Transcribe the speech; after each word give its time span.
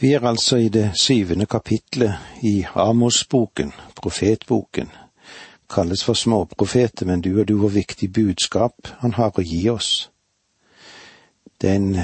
Vi 0.00 0.12
er 0.12 0.26
altså 0.26 0.56
i 0.56 0.68
det 0.68 0.90
syvende 1.00 1.46
kapitlet 1.46 2.14
i 2.42 2.66
Amos-boken, 2.74 3.72
profetboken. 3.96 4.90
Kalles 5.70 6.04
for 6.04 6.12
småprofeter, 6.12 7.06
men 7.06 7.20
du 7.20 7.40
og 7.40 7.48
du 7.48 7.56
hvor 7.58 7.68
viktig 7.68 8.12
budskap 8.12 8.88
han 8.98 9.14
har 9.16 9.32
å 9.32 9.42
gi 9.42 9.62
oss. 9.72 10.10
Det 11.60 11.70
er 11.70 11.80
en 11.80 11.96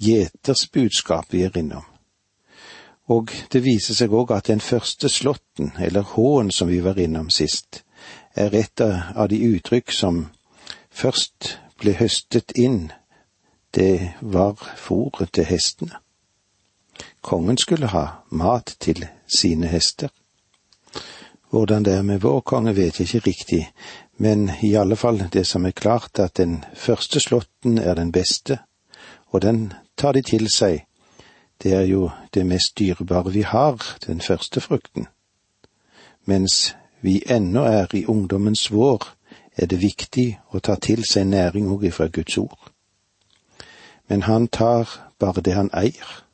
gjeters 0.00 0.64
budskap 0.72 1.28
vi 1.30 1.42
er 1.44 1.60
innom. 1.60 1.84
Og 3.12 3.28
det 3.52 3.60
viser 3.64 4.00
seg 4.00 4.12
òg 4.12 4.32
at 4.32 4.48
den 4.48 4.64
første 4.64 5.12
slåtten, 5.12 5.74
eller 5.78 6.08
H-en 6.16 6.50
som 6.50 6.72
vi 6.72 6.80
var 6.80 6.96
innom 6.96 7.28
sist, 7.30 7.84
er 8.36 8.56
et 8.56 8.80
av 8.80 9.28
de 9.28 9.44
uttrykk 9.52 9.92
som 9.92 10.26
først 10.90 11.58
ble 11.76 11.92
høstet 12.00 12.56
inn. 12.56 12.88
Det 13.74 14.14
var 14.20 14.56
fôret 14.80 15.36
til 15.36 15.44
hestene. 15.44 16.00
Kongen 17.28 17.58
skulle 17.58 17.86
ha 17.86 18.06
mat 18.30 18.76
til 18.80 19.04
sine 19.36 19.66
hester. 19.66 20.08
Hvordan 21.50 21.84
det 21.84 21.92
er 21.94 22.02
med 22.02 22.20
vår 22.20 22.40
konge, 22.40 22.76
vet 22.76 23.00
jeg 23.00 23.08
ikke 23.14 23.26
riktig, 23.26 23.72
men 24.16 24.50
i 24.62 24.74
alle 24.74 24.96
fall 24.96 25.18
det 25.32 25.46
som 25.46 25.66
er 25.66 25.70
klart, 25.70 26.18
at 26.18 26.36
den 26.36 26.64
første 26.74 27.20
slåtten 27.20 27.78
er 27.78 27.94
den 27.94 28.12
beste, 28.12 28.58
og 29.26 29.42
den 29.42 29.72
tar 29.96 30.12
de 30.12 30.22
til 30.22 30.48
seg. 30.48 30.86
Det 31.62 31.72
er 31.72 31.82
jo 31.84 32.08
det 32.34 32.46
mest 32.46 32.78
dyrebare 32.78 33.32
vi 33.32 33.42
har, 33.42 33.76
den 34.06 34.20
første 34.20 34.60
frukten. 34.60 35.06
Mens 36.24 36.76
vi 37.00 37.22
ennå 37.26 37.64
er 37.64 37.92
i 37.94 38.06
ungdommens 38.06 38.72
vår, 38.72 39.04
er 39.56 39.66
det 39.66 39.82
viktig 39.82 40.38
å 40.48 40.62
ta 40.64 40.78
til 40.80 41.04
seg 41.04 41.26
næring 41.26 41.68
òg 41.68 41.84
ifra 41.84 42.08
Guds 42.08 42.38
ord. 42.38 42.72
Men 44.08 44.22
han 44.22 44.48
tar 44.48 44.88
bare 45.18 45.44
det 45.44 45.54
han 45.54 45.70
eier. 45.76 46.27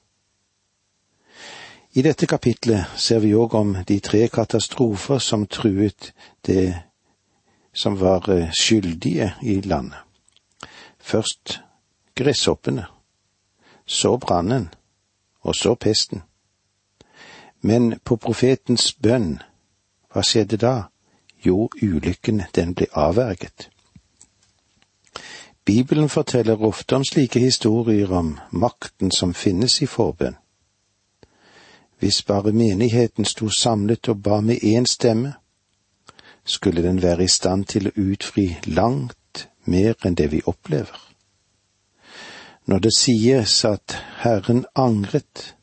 I 1.96 2.02
dette 2.02 2.26
kapitlet 2.26 2.90
ser 2.98 3.20
vi 3.22 3.28
òg 3.38 3.52
om 3.54 3.68
de 3.86 4.00
tre 4.02 4.24
katastrofer 4.26 5.20
som 5.22 5.44
truet 5.46 6.08
det 6.46 6.74
som 7.70 7.94
var 8.00 8.26
eh, 8.34 8.50
skyldige 8.50 9.28
i 9.42 9.60
landet. 9.60 10.00
Først 10.98 11.60
gresshoppene, 12.18 12.86
så 13.86 14.16
brannen, 14.18 14.68
og 15.40 15.54
så 15.54 15.74
pesten. 15.74 16.22
Men 17.60 18.00
på 18.04 18.16
profetens 18.16 18.90
bønn, 18.94 19.38
hva 20.10 20.26
skjedde 20.26 20.58
da? 20.58 20.74
Jo, 21.46 21.68
ulykken, 21.82 22.42
den 22.54 22.74
ble 22.74 22.90
avverget. 22.90 23.70
Bibelen 25.64 26.08
forteller 26.08 26.58
ofte 26.58 26.96
om 26.96 27.04
slike 27.04 27.38
historier 27.38 28.10
om 28.12 28.38
makten 28.50 29.14
som 29.14 29.34
finnes 29.34 29.82
i 29.82 29.86
forbønn. 29.86 30.34
Hvis 32.04 32.22
bare 32.22 32.52
menigheten 32.52 33.24
sto 33.24 33.48
samlet 33.48 34.08
og 34.08 34.22
ba 34.22 34.40
med 34.40 34.56
én 34.56 34.84
stemme, 34.84 35.32
skulle 36.44 36.82
den 36.82 37.02
være 37.02 37.24
i 37.24 37.28
stand 37.28 37.64
til 37.64 37.86
å 37.88 37.92
utfri 37.96 38.58
langt 38.66 39.48
mer 39.64 39.94
enn 40.04 40.14
det 40.14 40.26
vi 40.32 40.42
opplever. 40.44 41.00
Når 42.66 42.78
det 42.78 42.92
sies 42.98 43.54
at 43.64 43.96
Herren 44.20 44.66
angret, 44.76 45.54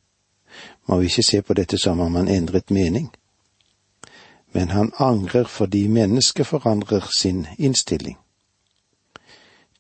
må 0.90 0.98
vi 0.98 1.12
ikke 1.12 1.28
se 1.30 1.42
på 1.42 1.54
dette 1.54 1.78
som 1.78 2.00
om 2.00 2.18
han 2.18 2.28
endret 2.28 2.74
mening, 2.74 3.12
men 4.54 4.74
han 4.74 4.92
angrer 4.98 5.46
fordi 5.46 5.88
mennesket 5.88 6.48
forandrer 6.48 7.06
sin 7.18 7.46
innstilling. 7.58 8.18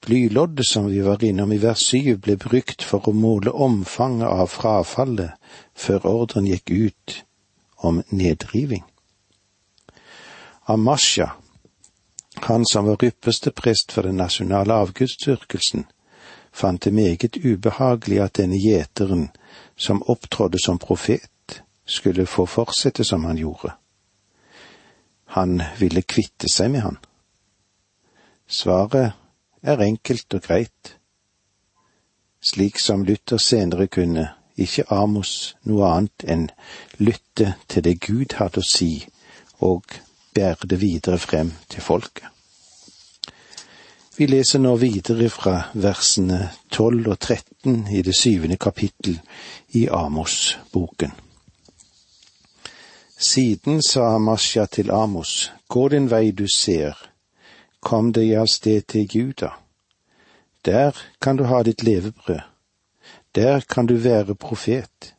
Blyloddet 0.05 0.66
som 0.66 0.88
vi 0.88 1.02
var 1.02 1.23
innom 1.23 1.52
i 1.52 1.57
vers 1.61 1.83
syv, 1.85 2.17
ble 2.25 2.38
brukt 2.41 2.81
for 2.83 3.05
å 3.05 3.13
måle 3.13 3.52
omfanget 3.53 4.27
av 4.27 4.49
frafallet 4.49 5.38
før 5.77 6.07
ordren 6.09 6.47
gikk 6.49 6.71
ut 6.71 7.17
om 7.85 8.02
nedriving. 8.09 8.81
Amasha, 10.66 11.31
han 12.47 12.66
som 12.66 12.89
var 12.89 13.03
ypperste 13.05 13.53
prest 13.53 13.94
for 13.94 14.09
den 14.09 14.17
nasjonale 14.17 14.73
avgudsdyrkelsen, 14.73 15.85
fant 16.51 16.81
det 16.84 16.94
meget 16.94 17.38
ubehagelig 17.38 18.22
at 18.25 18.40
denne 18.41 18.57
gjeteren, 18.57 19.29
som 19.78 20.01
opptrådde 20.09 20.57
som 20.66 20.79
profet, 20.81 21.61
skulle 21.85 22.25
få 22.25 22.45
fortsette 22.45 23.03
som 23.03 23.25
han 23.25 23.38
gjorde. 23.38 23.75
Han 25.38 25.61
ville 25.79 26.01
kvitte 26.01 26.50
seg 26.51 26.72
med 26.73 26.81
han. 26.81 26.97
Svaret 28.47 29.21
er 29.61 29.81
enkelt 29.81 30.33
og 30.33 30.41
greit. 30.41 30.95
Slik 32.41 32.79
som 32.79 33.05
Luther 33.05 33.38
senere 33.38 33.88
kunne, 33.88 34.27
ikke 34.57 34.88
Amos 34.89 35.55
noe 35.69 35.88
annet 35.89 36.25
enn 36.27 36.47
lytte 36.99 37.55
til 37.69 37.85
det 37.85 37.99
Gud 38.01 38.38
hadde 38.38 38.61
å 38.61 38.66
si, 38.66 39.05
og 39.61 39.85
bære 40.33 40.69
det 40.69 40.81
videre 40.81 41.22
frem 41.22 41.53
til 41.69 41.85
folket. 41.85 42.27
Vi 44.17 44.27
leser 44.27 44.59
nå 44.59 44.75
videre 44.75 45.29
fra 45.33 45.53
versene 45.73 46.49
12 46.69 47.07
og 47.09 47.19
13 47.19 47.88
i 47.95 48.01
det 48.05 48.16
syvende 48.17 48.57
kapittel 48.57 49.16
i 49.78 49.88
Amos-boken. 49.88 51.13
Siden 53.17 53.81
sa 53.81 54.17
Masja 54.17 54.66
til 54.66 54.91
Amos, 54.91 55.51
gå 55.69 55.88
din 55.93 56.09
vei 56.11 56.31
du 56.31 56.47
ser, 56.49 56.97
kom 57.81 58.12
deg 58.16 58.36
av 58.40 58.47
sted 58.47 58.88
til 58.88 59.09
Juda. 59.09 59.52
Der 60.66 60.96
kan 61.19 61.38
du 61.38 61.44
ha 61.50 61.64
ditt 61.64 61.84
levebrød. 61.84 62.42
Der 63.36 63.62
kan 63.62 63.86
du 63.86 63.96
være 63.97 64.36
profet. 64.36 65.14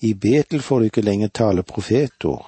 I 0.00 0.14
Betel 0.14 0.62
får 0.62 0.78
du 0.78 0.84
ikke 0.90 1.04
lenger 1.04 1.28
tale 1.28 1.62
profetord, 1.62 2.46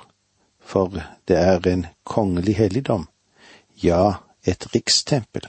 for 0.60 0.92
det 1.28 1.36
er 1.36 1.68
en 1.68 1.86
kongelig 2.04 2.56
helligdom, 2.56 3.06
ja, 3.82 4.14
et 4.44 4.66
rikstempel. 4.74 5.48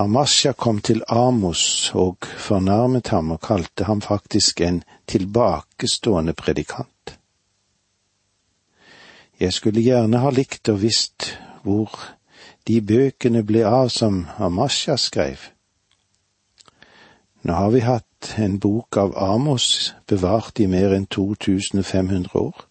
Amasja 0.00 0.52
kom 0.52 0.80
til 0.80 1.02
Amos 1.08 1.90
og 1.94 2.26
fornærmet 2.38 3.10
ham 3.12 3.34
og 3.34 3.40
kalte 3.44 3.84
ham 3.84 4.00
faktisk 4.00 4.60
en 4.60 4.82
tilbakestående 5.06 6.32
predikant. 6.32 6.88
Jeg 9.40 9.52
skulle 9.52 9.80
gjerne 9.80 10.18
ha 10.20 10.30
likt 10.30 10.68
og 10.68 10.82
visst 10.82 11.30
hvor 11.64 11.94
de 12.68 12.80
bøkene 12.84 13.40
ble 13.48 13.62
av 13.64 13.88
som 13.88 14.26
Amasja 14.36 14.98
skrev. 15.00 15.46
Nå 17.48 17.56
har 17.56 17.70
vi 17.72 17.80
hatt 17.80 18.34
en 18.36 18.58
bok 18.60 18.98
av 19.00 19.16
Amos 19.16 19.94
bevart 20.08 20.60
i 20.60 20.66
mer 20.68 20.92
enn 20.92 21.08
2500 21.08 22.36
år. 22.36 22.66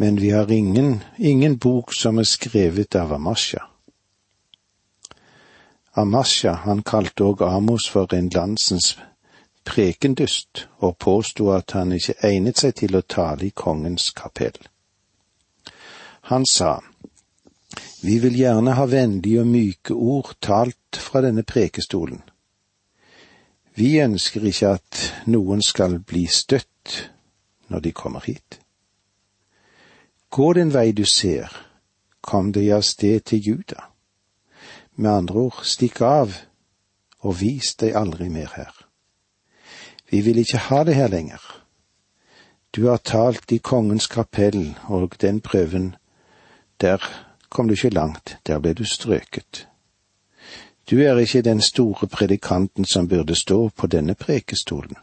Men 0.00 0.16
vi 0.16 0.32
har 0.32 0.48
ingen, 0.50 1.02
ingen 1.18 1.58
bok 1.58 1.92
som 1.92 2.18
er 2.18 2.24
skrevet 2.24 2.96
av 2.96 3.12
Amasja. 3.12 3.66
Amasja, 5.92 6.56
han 6.64 6.80
kalte 6.82 7.28
òg 7.28 7.44
Amos 7.44 7.84
for 7.84 8.16
en 8.16 8.32
landsens 8.32 8.94
prekendust, 9.68 10.68
og 10.80 10.96
påsto 10.96 11.52
at 11.52 11.76
han 11.76 11.92
ikke 11.92 12.16
egnet 12.24 12.64
seg 12.64 12.80
til 12.80 12.96
å 12.96 13.04
tale 13.04 13.50
i 13.50 13.52
kongens 13.54 14.08
kapell. 14.16 14.56
Han 16.30 16.46
sa, 16.46 16.80
Vi 18.02 18.18
vil 18.18 18.36
gjerne 18.38 18.74
ha 18.78 18.84
vennlige 18.86 19.40
og 19.40 19.46
myke 19.46 19.94
ord 19.94 20.34
talt 20.40 20.98
fra 20.98 21.22
denne 21.22 21.42
prekestolen. 21.42 22.22
Vi 23.74 23.96
ønsker 24.00 24.44
ikke 24.44 24.74
at 24.76 25.02
noen 25.26 25.62
skal 25.64 25.98
bli 25.98 26.26
støtt 26.26 27.08
når 27.72 27.80
de 27.80 27.92
kommer 27.92 28.20
hit. 28.26 28.58
Gå 30.30 30.52
den 30.52 30.72
vei 30.74 30.92
du 30.92 31.04
ser, 31.08 31.48
kom 32.20 32.52
deg 32.52 32.70
av 32.76 32.84
sted 32.84 33.24
til 33.28 33.48
Juda. 33.48 33.88
Med 34.96 35.10
andre 35.10 35.46
ord, 35.48 35.62
stikk 35.64 36.02
av 36.04 36.36
og 37.22 37.38
vis 37.40 37.74
deg 37.80 37.96
aldri 37.96 38.28
mer 38.28 38.52
her. 38.56 38.72
Vi 40.10 40.20
vil 40.20 40.38
ikke 40.42 40.60
ha 40.68 40.82
det 40.84 40.94
her 40.98 41.08
lenger. 41.08 41.40
Du 42.76 42.86
har 42.88 43.00
talt 43.04 43.52
i 43.52 43.58
kongens 43.58 44.06
kapell, 44.06 44.74
og 44.88 45.16
den 45.20 45.40
prøven 45.40 45.94
der 46.82 46.98
kom 47.48 47.68
du 47.68 47.74
ikke 47.74 47.94
langt, 47.94 48.36
der 48.46 48.58
ble 48.58 48.74
du 48.74 48.84
strøket. 48.84 49.68
Du 50.90 50.98
er 50.98 51.18
ikke 51.18 51.42
den 51.42 51.60
store 51.60 52.06
predikanten 52.08 52.84
som 52.84 53.08
burde 53.08 53.34
stå 53.34 53.68
på 53.68 53.86
denne 53.86 54.14
prekestolen. 54.14 54.96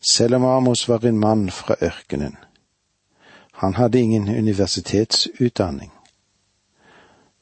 Selv 0.00 0.34
om 0.34 0.44
Amos 0.44 0.88
var 0.88 1.04
en 1.04 1.18
mann 1.18 1.50
fra 1.50 1.76
ørkenen, 1.82 2.36
han 3.52 3.74
hadde 3.74 4.00
ingen 4.00 4.28
universitetsutdanning. 4.28 5.92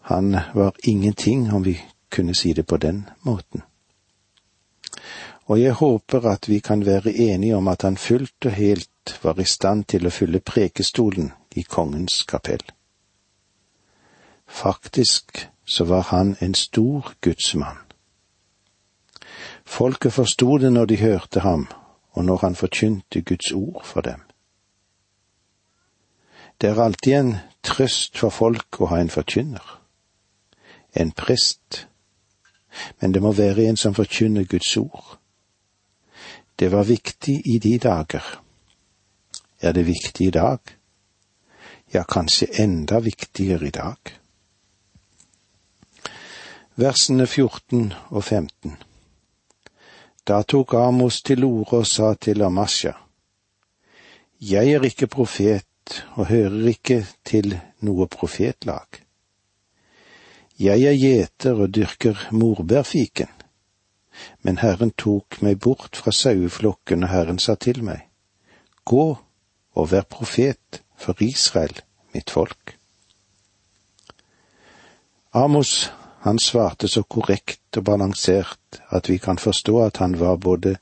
Han 0.00 0.36
var 0.54 0.72
ingenting, 0.84 1.52
om 1.52 1.64
vi 1.64 1.80
kunne 2.10 2.34
si 2.34 2.52
det 2.52 2.66
på 2.66 2.76
den 2.76 3.08
måten. 3.22 3.62
Og 5.44 5.60
jeg 5.60 5.72
håper 5.72 6.28
at 6.28 6.48
vi 6.48 6.58
kan 6.58 6.86
være 6.86 7.12
enige 7.12 7.56
om 7.56 7.68
at 7.68 7.82
han 7.82 7.96
fullt 7.96 8.44
og 8.44 8.52
helt 8.52 9.18
var 9.22 9.40
i 9.40 9.44
stand 9.44 9.84
til 9.84 10.06
å 10.06 10.10
fylle 10.10 10.40
prekestolen 10.40 11.32
i 11.56 11.62
kongens 11.62 12.22
kapell. 12.24 12.62
Faktisk 14.46 15.48
så 15.64 15.84
var 15.84 16.02
han 16.02 16.36
en 16.40 16.54
stor 16.54 17.12
gudsmann. 17.20 17.78
Folket 19.64 20.12
forsto 20.12 20.58
det 20.58 20.72
når 20.72 20.84
de 20.84 20.96
hørte 20.96 21.40
ham, 21.40 21.68
og 22.10 22.24
når 22.24 22.36
han 22.36 22.54
forkynte 22.54 23.22
Guds 23.22 23.52
ord 23.52 23.84
for 23.84 24.00
dem. 24.00 24.20
Det 26.60 26.70
er 26.70 26.82
alltid 26.82 27.14
en 27.14 27.36
trøst 27.62 28.18
for 28.18 28.30
folk 28.30 28.80
å 28.80 28.90
ha 28.90 28.98
en 29.00 29.10
forkynner, 29.10 29.78
en 30.92 31.12
prest, 31.12 31.86
men 33.00 33.14
det 33.14 33.22
må 33.22 33.32
være 33.32 33.68
en 33.68 33.76
som 33.76 33.94
forkynner 33.94 34.44
Guds 34.44 34.76
ord. 34.76 35.16
Det 36.58 36.72
var 36.72 36.84
viktig 36.84 37.42
i 37.46 37.58
de 37.58 37.78
dager. 37.78 38.42
Er 39.60 39.72
det 39.72 39.86
viktig 39.86 40.26
i 40.26 40.30
dag? 40.30 40.58
Ja, 41.90 42.04
kanskje 42.04 42.46
enda 42.62 43.00
viktigere 43.00 43.66
i 43.66 43.70
dag. 43.70 43.98
Versene 46.74 47.26
14 47.26 47.92
og 48.10 48.24
15 48.24 48.76
Da 50.26 50.42
tok 50.42 50.74
Amos 50.74 51.22
til 51.22 51.44
orde 51.44 51.82
og 51.82 51.86
sa 51.86 52.14
til 52.14 52.42
Amasja, 52.42 52.92
Jeg 54.40 54.72
er 54.72 54.84
ikke 54.84 55.06
profet 55.06 56.04
og 56.14 56.26
hører 56.26 56.68
ikke 56.68 57.06
til 57.24 57.58
noe 57.80 58.06
profetlag. 58.06 59.02
Jeg 60.58 60.82
er 60.82 60.94
gjeter 60.94 61.60
og 61.60 61.74
dyrker 61.74 62.28
morbærfiken 62.30 63.40
men 64.42 64.60
Herren 64.60 64.92
tok 64.96 65.40
meg 65.44 65.58
bort 65.64 65.98
fra 66.00 66.12
saueflokken, 66.14 67.04
og 67.04 67.12
Herren 67.12 67.38
sa 67.38 67.54
til 67.54 67.82
meg, 67.84 68.06
Gå 68.84 69.06
og 69.76 69.90
vær 69.92 70.06
profet 70.08 70.80
for 71.00 71.16
Israel, 71.24 71.80
mitt 72.12 72.30
folk. 72.30 72.76
Amos, 75.32 75.90
han 76.20 76.38
svarte 76.38 76.88
så 76.88 77.02
korrekt 77.02 77.78
og 77.78 77.84
balansert 77.88 78.80
at 78.92 79.08
vi 79.08 79.16
kan 79.18 79.38
forstå 79.38 79.78
at 79.86 80.00
han 80.02 80.18
var 80.20 80.36
både 80.36 80.76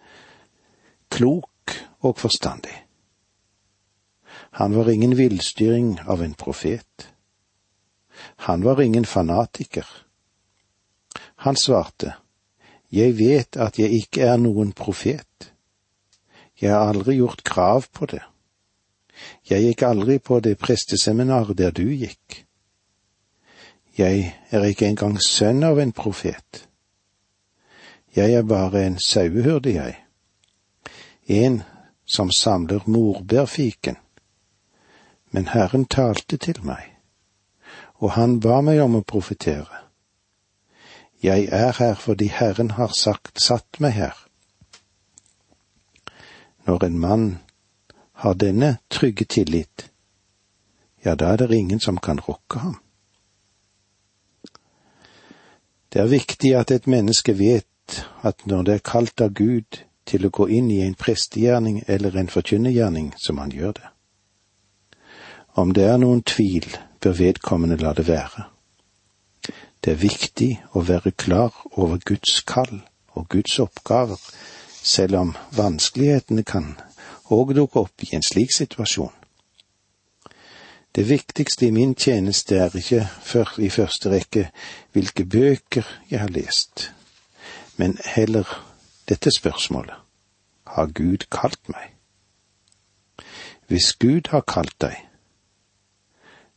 klok 1.15 1.75
og 2.01 2.19
forstandig. 2.19 2.75
Han 4.51 4.75
var 4.75 4.91
ingen 4.91 5.15
villstyring 5.19 5.99
av 6.09 6.23
en 6.23 6.35
profet. 6.35 7.13
Han 8.49 8.65
var 8.65 8.81
ingen 8.81 9.05
fanatiker. 9.05 9.87
Han 11.45 11.57
svarte, 11.57 12.17
jeg 12.91 13.19
vet 13.19 13.57
at 13.57 13.79
jeg 13.79 13.93
ikke 14.01 14.27
er 14.27 14.41
noen 14.41 14.73
profet. 14.73 15.53
Jeg 16.59 16.75
har 16.75 16.89
aldri 16.89 17.21
gjort 17.21 17.45
krav 17.45 17.87
på 17.93 18.09
det. 18.11 18.25
Jeg 19.51 19.63
gikk 19.63 19.83
aldri 19.83 20.19
på 20.19 20.41
det 20.41 20.59
presteseminar 20.59 21.55
der 21.55 21.71
du 21.71 21.87
gikk. 21.89 22.45
Jeg 23.99 24.35
er 24.51 24.65
ikke 24.65 24.87
engang 24.87 25.19
sønn 25.27 25.65
av 25.67 25.81
en 25.83 25.93
profet. 25.93 26.69
Jeg 28.17 28.33
er 28.33 28.43
bare 28.43 28.87
en 28.87 28.99
sauehyrde, 28.99 29.73
jeg. 29.75 29.97
En 31.27 31.63
som 32.07 32.31
samler 32.31 32.81
morbærfiken. 32.87 33.97
Men 35.31 35.49
Herren 35.49 35.85
talte 35.85 36.37
til 36.37 36.63
meg, 36.65 36.95
og 37.95 38.13
han 38.17 38.39
ba 38.41 38.61
meg 38.65 38.81
om 38.81 38.97
å 38.97 39.05
profetere. 39.05 39.83
Jeg 41.23 41.49
er 41.53 41.75
her 41.79 41.99
fordi 41.99 42.31
Herren 42.33 42.71
har 42.79 42.95
sagt 42.97 43.43
satt 43.43 43.81
meg 43.83 43.93
her. 43.99 44.15
Når 46.67 46.85
en 46.85 46.99
mann 46.99 47.27
har 48.19 48.35
denne 48.35 48.77
trygge 48.91 49.25
tillit, 49.25 49.89
ja, 51.05 51.15
da 51.15 51.33
er 51.33 51.37
det 51.37 51.57
ingen 51.57 51.81
som 51.81 51.99
kan 52.03 52.19
rokke 52.21 52.59
ham. 52.59 52.79
Det 55.89 56.03
er 56.03 56.11
viktig 56.11 56.51
at 56.59 56.71
et 56.75 56.87
menneske 56.91 57.33
vet 57.39 58.03
at 58.27 58.43
når 58.47 58.63
det 58.67 58.75
er 58.75 58.85
kalt 58.85 59.23
av 59.25 59.31
Gud 59.39 59.79
til 60.09 60.27
å 60.27 60.33
gå 60.35 60.49
inn 60.51 60.71
i 60.73 60.81
en 60.85 60.97
prestegjerning 60.99 61.85
eller 61.87 62.17
en 62.17 62.29
forkynnergjerning, 62.33 63.13
som 63.17 63.39
han 63.39 63.55
gjør 63.55 63.79
det. 63.79 63.89
Om 65.55 65.73
det 65.77 65.87
er 65.89 65.97
noen 66.03 66.23
tvil, 66.27 66.67
bør 67.01 67.17
vedkommende 67.19 67.79
la 67.81 67.95
det 67.95 68.09
være. 68.09 68.49
Det 69.81 69.95
er 69.95 70.03
viktig 70.03 70.51
å 70.75 70.83
være 70.83 71.15
klar 71.15 71.55
over 71.71 72.03
Guds 72.05 72.41
kall 72.43 72.81
og 73.15 73.29
Guds 73.31 73.59
oppgaver, 73.63 74.19
selv 74.83 75.23
om 75.23 75.35
vanskelighetene 75.57 76.43
kan 76.43 76.75
òg 77.35 77.55
dukke 77.57 77.81
opp 77.85 78.05
i 78.05 78.15
en 78.17 78.25
slik 78.25 78.53
situasjon. 78.55 79.13
Det 80.95 81.05
viktigste 81.09 81.67
i 81.67 81.71
min 81.71 81.95
tjeneste 81.95 82.57
er 82.57 82.77
ikke 82.77 83.05
for, 83.23 83.53
i 83.59 83.69
første 83.71 84.11
rekke 84.11 84.49
hvilke 84.93 85.25
bøker 85.25 85.87
jeg 86.11 86.21
har 86.21 86.33
lest, 86.33 86.93
men 87.77 87.99
heller 88.05 88.49
dette 89.09 89.31
spørsmålet 89.31 89.95
har 90.67 90.87
Gud 90.87 91.29
kalt 91.31 91.69
meg? 91.69 91.93
Hvis 93.69 93.93
Gud 93.93 94.33
har 94.33 94.41
kalt 94.41 94.75
deg, 94.81 94.97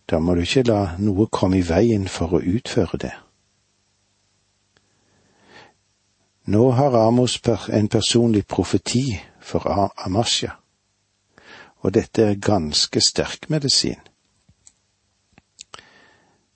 da 0.09 0.19
må 0.19 0.35
du 0.35 0.41
ikke 0.41 0.63
la 0.67 0.95
noe 0.99 1.27
komme 1.31 1.59
i 1.59 1.67
veien 1.67 2.07
for 2.07 2.35
å 2.35 2.41
utføre 2.41 2.97
det. 2.99 3.13
Nå 6.51 6.71
har 6.71 6.97
Amos 6.97 7.37
en 7.69 7.87
personlig 7.87 8.47
profeti 8.47 9.19
for 9.39 9.91
Amasja, 10.05 10.57
og 11.81 11.93
dette 11.93 12.23
er 12.23 12.39
ganske 12.39 13.01
sterk 13.01 13.49
medisin. 13.49 13.99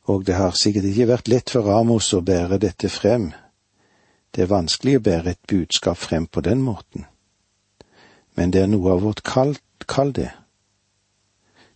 Og 0.06 0.26
det 0.26 0.36
har 0.38 0.54
sikkert 0.54 0.86
ikke 0.86 1.10
vært 1.10 1.30
lett 1.32 1.50
for 1.50 1.70
Amos 1.74 2.12
å 2.14 2.22
bære 2.22 2.60
dette 2.62 2.90
frem. 2.94 3.32
Det 4.32 4.46
er 4.46 4.52
vanskelig 4.52 5.00
å 5.00 5.06
bære 5.06 5.34
et 5.34 5.48
budskap 5.50 5.98
frem 5.98 6.28
på 6.28 6.44
den 6.46 6.62
måten. 6.62 7.08
Men 8.36 8.52
det 8.52 8.62
er 8.62 8.70
noe 8.70 8.92
av 8.94 9.02
vårt 9.02 9.24
kall, 9.26 9.56
kall 9.88 10.14
det. 10.14 10.30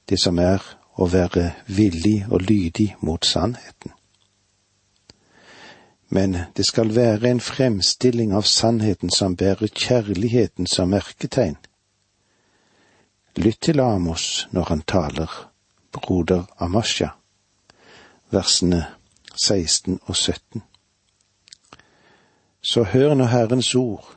Det 0.05 0.19
som 0.19 0.37
er 0.39 0.61
å 0.99 1.07
være 1.07 1.53
villig 1.65 2.27
og 2.29 2.43
lydig 2.43 2.95
mot 3.01 3.25
sannheten. 3.25 3.95
Men 6.09 6.37
det 6.57 6.65
skal 6.65 6.93
være 6.95 7.29
en 7.29 7.39
fremstilling 7.39 8.33
av 8.33 8.45
sannheten 8.49 9.09
som 9.13 9.35
bærer 9.37 9.69
kjærligheten 9.69 10.67
som 10.67 10.89
merketegn. 10.89 11.57
Lytt 13.39 13.61
til 13.61 13.79
Amos 13.79 14.47
når 14.51 14.63
han 14.63 14.81
taler, 14.81 15.51
broder 15.91 16.43
Amasja, 16.59 17.09
versene 18.31 18.85
16 19.43 19.99
og 20.05 20.15
17. 20.15 20.63
Så 22.61 22.83
hør 22.83 23.13
nå 23.13 23.29
Herrens 23.31 23.71
ord, 23.75 24.09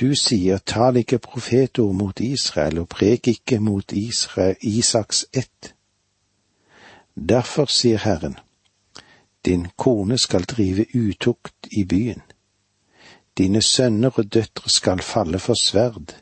du 0.00 0.14
sier, 0.14 0.62
tal 0.62 1.02
ikke 1.02 1.18
profetord 1.18 1.98
mot 1.98 2.20
Israel 2.20 2.78
og 2.84 2.88
prek 2.94 3.26
ikke 3.34 3.58
mot 3.58 3.92
Israel, 3.92 4.54
Isaks 4.62 5.26
ett. 5.32 5.74
Derfor 7.18 7.66
sier 7.66 7.98
Herren, 8.06 8.38
din 9.44 9.66
kone 9.76 10.18
skal 10.18 10.46
drive 10.46 10.86
utukt 10.94 11.66
i 11.70 11.84
byen. 11.84 12.22
Dine 13.38 13.62
sønner 13.62 14.14
og 14.14 14.34
døtre 14.34 14.70
skal 14.70 15.02
falle 15.02 15.38
for 15.38 15.58
sverd. 15.58 16.20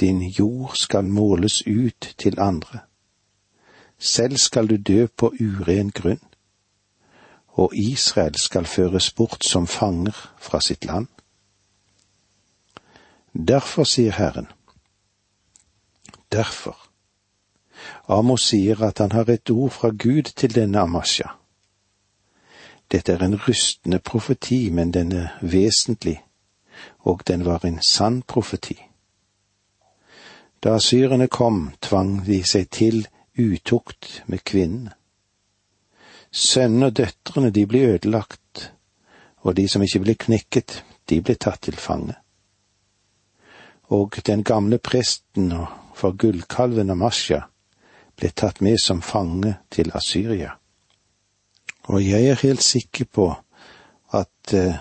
Din 0.00 0.22
jord 0.22 0.74
skal 0.74 1.04
måles 1.04 1.66
ut 1.66 2.14
til 2.18 2.40
andre. 2.40 2.78
Selv 3.98 4.36
skal 4.36 4.66
du 4.66 4.76
dø 4.76 5.06
på 5.16 5.34
uren 5.40 5.90
grunn, 5.90 6.20
og 7.48 7.72
Israel 7.74 8.34
skal 8.34 8.66
føres 8.66 9.10
bort 9.10 9.44
som 9.44 9.66
fanger 9.66 10.34
fra 10.38 10.60
sitt 10.60 10.84
land. 10.84 11.06
Derfor, 13.48 13.84
sier 13.84 14.12
Herren. 14.12 14.46
Derfor. 16.32 16.88
Amos 18.08 18.42
sier 18.42 18.82
at 18.82 18.98
han 18.98 19.12
har 19.12 19.30
et 19.30 19.50
ord 19.50 19.70
fra 19.70 19.88
Gud 19.88 20.22
til 20.22 20.54
denne 20.54 20.80
Amasja. 20.80 21.28
Dette 22.92 23.12
er 23.12 23.24
en 23.24 23.48
rystende 23.48 23.98
profeti, 23.98 24.70
men 24.70 24.92
den 24.92 25.12
er 25.12 25.28
vesentlig, 25.42 26.22
og 26.98 27.22
den 27.26 27.44
var 27.44 27.64
en 27.64 27.82
sann 27.82 28.22
profeti. 28.22 28.87
Da 30.64 30.74
asyrerne 30.74 31.28
kom, 31.28 31.70
tvang 31.80 32.24
de 32.26 32.42
seg 32.44 32.70
til 32.74 33.06
utukt 33.38 34.22
med 34.26 34.42
kvinnene. 34.44 34.94
Sønnene 36.30 36.90
og 36.90 36.96
døtrene, 36.98 37.50
de 37.50 37.66
ble 37.66 37.84
ødelagt, 37.94 38.72
og 39.46 39.56
de 39.56 39.68
som 39.68 39.82
ikke 39.82 40.02
ble 40.04 40.14
knekket, 40.26 40.82
de 41.08 41.22
ble 41.24 41.38
tatt 41.40 41.62
til 41.64 41.78
fange 41.80 42.18
og 43.88 44.20
den 44.26 44.44
gamle 44.44 44.78
presten 44.78 45.52
for 45.96 46.16
gullkalven 46.16 46.90
Amasja 46.90 47.42
ble 48.18 48.30
tatt 48.34 48.60
med 48.60 48.76
som 48.82 49.00
fange 49.02 49.54
til 49.72 49.92
Asyria. 49.94 50.52
Og 51.88 52.02
jeg 52.04 52.28
er 52.28 52.42
helt 52.42 52.62
sikker 52.62 53.04
på 53.04 53.28
at 54.12 54.54
uh, 54.54 54.74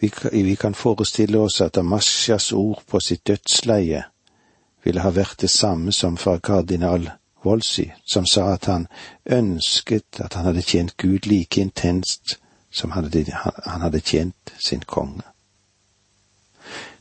vi, 0.00 0.54
kan 0.54 0.74
forestille 0.74 1.38
oss 1.38 1.60
at 1.60 1.78
Amasjas 1.78 2.52
ord 2.52 2.82
på 2.86 3.00
sitt 3.00 3.26
dødsleie 3.26 4.02
ville 4.86 5.02
ha 5.02 5.10
vært 5.10 5.40
det 5.42 5.50
samme 5.50 5.92
som 5.92 6.16
fra 6.16 6.38
kardinal 6.38 7.10
Wolsey, 7.44 7.90
som 8.04 8.26
sa 8.26 8.52
at 8.54 8.66
han 8.70 8.86
ønsket 9.26 10.20
at 10.22 10.34
han 10.38 10.46
hadde 10.46 10.62
tjent 10.62 10.96
Gud 10.96 11.26
like 11.26 11.60
intenst 11.60 12.38
som 12.70 12.92
han 12.92 13.06
hadde, 13.06 14.00
tjent 14.00 14.52
sin 14.58 14.82
konge. 14.86 15.24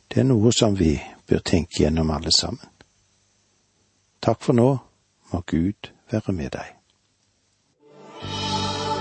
Det 0.08 0.22
er 0.22 0.30
noe 0.30 0.54
som 0.56 0.78
vi 0.78 0.96
bør 1.28 1.42
tenke 1.44 1.84
gjennom 1.84 2.14
alle 2.16 2.32
sammen. 2.32 2.64
Takk 4.24 4.42
for 4.42 4.58
nå, 4.58 4.70
må 5.34 5.42
Gud 5.46 5.92
være 6.14 6.34
med 6.34 6.54
deg. 6.56 6.72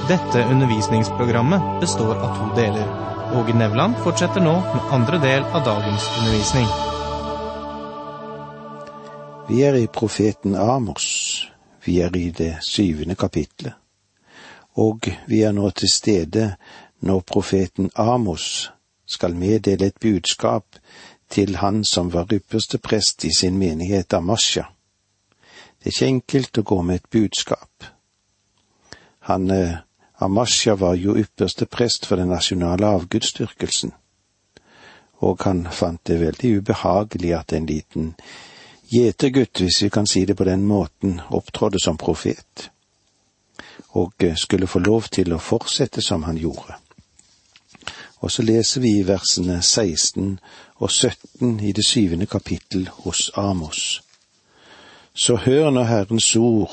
Dette 0.08 0.42
undervisningsprogrammet 0.50 1.78
består 1.80 2.18
av 2.18 2.34
to 2.40 2.50
deler. 2.58 2.90
Åge 3.38 3.54
Nevland 3.56 3.96
fortsetter 4.04 4.44
nå 4.44 4.58
med 4.74 4.90
andre 4.98 5.22
del 5.22 5.46
av 5.54 5.64
dagens 5.64 6.10
undervisning. 6.18 6.68
Vi 9.48 9.62
er 9.62 9.74
i 9.74 9.86
profeten 9.86 10.54
Amos. 10.54 11.48
Vi 11.84 12.00
er 12.00 12.16
i 12.16 12.30
det 12.30 12.58
syvende 12.64 13.14
kapitlet. 13.14 13.72
Og 14.74 15.00
vi 15.26 15.42
er 15.42 15.52
nå 15.52 15.70
til 15.70 15.88
stede 15.88 16.54
når 17.00 17.20
profeten 17.20 17.90
Amos 17.96 18.72
skal 19.06 19.36
meddele 19.36 19.86
et 19.86 20.00
budskap 20.00 20.64
til 21.28 21.56
han 21.56 21.84
som 21.84 22.12
var 22.12 22.32
ypperste 22.32 22.78
prest 22.78 23.24
i 23.24 23.30
sin 23.36 23.58
menighet 23.58 24.14
Amasja. 24.14 24.64
Det 25.78 25.86
er 25.86 25.92
ikke 25.92 26.06
enkelt 26.06 26.58
å 26.58 26.62
gå 26.62 26.80
med 26.82 26.94
et 27.02 27.10
budskap. 27.10 27.84
Han 29.28 29.50
eh, 29.50 29.76
Amasja 30.24 30.74
var 30.80 30.96
jo 30.96 31.18
ypperste 31.20 31.66
prest 31.66 32.06
for 32.06 32.16
den 32.16 32.32
nasjonale 32.32 32.86
avgudsdyrkelsen, 32.96 33.92
og 35.20 35.44
han 35.44 35.66
fant 35.68 36.00
det 36.06 36.20
veldig 36.20 36.56
ubehagelig 36.58 37.36
at 37.36 37.52
en 37.52 37.68
liten 37.68 38.14
gjetergutt, 38.94 39.60
hvis 39.60 39.82
vi 39.82 39.90
kan 39.90 40.06
si 40.06 40.24
det 40.24 40.36
på 40.36 40.44
den 40.44 40.66
måten, 40.66 41.20
opptrådde 41.30 41.80
som 41.82 41.98
profet, 41.98 42.70
og 43.88 44.12
eh, 44.18 44.36
skulle 44.36 44.66
få 44.66 44.78
lov 44.78 45.10
til 45.10 45.34
å 45.34 45.42
fortsette 45.42 46.02
som 46.02 46.22
han 46.28 46.38
gjorde. 46.38 46.78
Og 48.24 48.30
så 48.32 48.42
leser 48.42 48.80
vi 48.80 48.94
i 48.98 49.06
versene 49.06 49.58
16 49.62 50.38
og 50.80 50.90
17 50.90 51.60
i 51.60 51.72
det 51.76 51.84
syvende 51.84 52.26
kapittel 52.26 52.88
hos 53.04 53.30
Amos. 53.36 54.00
Så 55.14 55.36
hør 55.36 55.70
nå 55.70 55.84
Herrens 55.84 56.30
ord, 56.36 56.72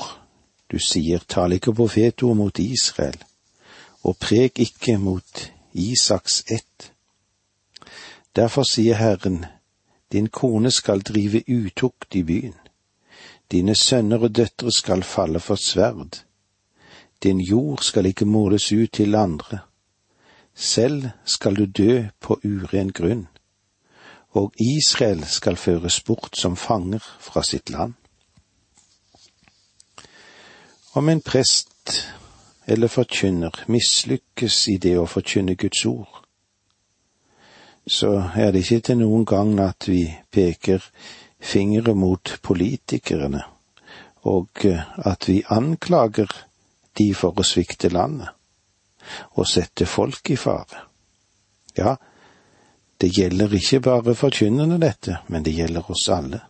du 0.72 0.78
sier, 0.80 1.20
tal 1.28 1.52
ikke 1.52 1.74
profetord 1.76 2.38
mot 2.38 2.58
Israel, 2.58 3.18
og 4.02 4.16
prek 4.16 4.58
ikke 4.58 4.96
mot 4.98 5.44
Isaks 5.74 6.42
ett. 6.48 6.92
Derfor 8.36 8.64
sier 8.64 8.96
Herren, 8.96 9.44
din 10.12 10.28
kone 10.28 10.70
skal 10.70 11.00
drive 11.00 11.42
utukt 11.48 12.14
i 12.14 12.22
byen, 12.22 12.54
dine 13.52 13.74
sønner 13.76 14.22
og 14.22 14.36
døtre 14.36 14.72
skal 14.72 15.02
falle 15.02 15.40
for 15.40 15.54
sverd, 15.54 16.22
din 17.22 17.40
jord 17.40 17.78
skal 17.82 18.06
ikke 18.06 18.24
måles 18.24 18.72
ut 18.72 18.92
til 18.92 19.14
andre. 19.14 19.58
Selv 20.54 21.08
skal 21.24 21.56
du 21.56 21.64
dø 21.64 22.04
på 22.20 22.40
uren 22.44 22.92
grunn, 22.92 23.28
og 24.30 24.52
Israel 24.60 25.24
skal 25.24 25.56
føres 25.56 26.00
bort 26.00 26.36
som 26.36 26.56
fanger 26.56 27.04
fra 27.20 27.42
sitt 27.42 27.70
land. 27.70 27.94
Om 30.94 31.08
en 31.08 31.20
prest 31.20 32.02
eller 32.66 32.88
forkynner 32.88 33.64
mislykkes 33.68 34.68
i 34.68 34.76
det 34.76 34.96
å 34.98 35.06
forkynne 35.06 35.56
Guds 35.56 35.86
ord, 35.86 36.21
så 37.86 38.30
er 38.36 38.52
det 38.52 38.62
ikke 38.62 38.80
til 38.80 38.98
noen 38.98 39.24
gang 39.26 39.58
at 39.60 39.88
vi 39.88 40.06
peker 40.30 40.84
fingre 41.42 41.94
mot 41.94 42.38
politikerne, 42.42 43.42
og 44.22 44.64
at 44.96 45.28
vi 45.28 45.42
anklager 45.50 46.30
de 46.98 47.14
for 47.14 47.34
å 47.38 47.46
svikte 47.46 47.90
landet 47.90 48.30
og 49.34 49.48
sette 49.50 49.86
folk 49.86 50.30
i 50.30 50.36
fare. 50.38 50.86
Ja, 51.76 51.96
det 53.00 53.10
gjelder 53.16 53.54
ikke 53.54 53.80
bare 53.80 54.14
forkynnerne 54.14 54.78
dette, 54.78 55.18
men 55.26 55.42
det 55.42 55.56
gjelder 55.56 55.90
oss 55.90 56.08
alle. 56.08 56.40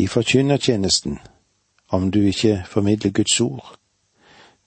I 0.00 0.06
forkynnertjenesten, 0.06 1.18
om 1.92 2.10
du 2.10 2.22
ikke 2.24 2.62
formidler 2.68 3.12
Guds 3.12 3.40
ord, 3.40 3.74